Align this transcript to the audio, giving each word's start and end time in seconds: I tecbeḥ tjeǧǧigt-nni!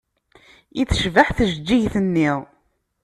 I 0.81 0.83
tecbeḥ 0.89 1.29
tjeǧǧigt-nni! 1.37 2.29